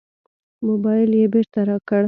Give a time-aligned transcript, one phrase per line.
[0.67, 1.99] موبایل یې بېرته راکړ.